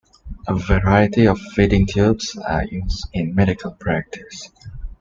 A 0.47 0.55
variety 0.55 1.27
of 1.27 1.39
feeding 1.39 1.85
tubes 1.85 2.35
are 2.35 2.65
used 2.65 3.07
in 3.13 3.35
medical 3.35 3.69
practice. 3.69 4.49